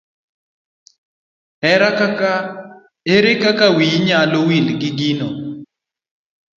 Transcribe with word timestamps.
Here 3.07 3.37
kaka 3.41 3.65
wiyi 3.75 3.97
nyalo 4.07 4.39
wil 4.47 4.67
gi 4.79 4.89
gino. 4.99 5.27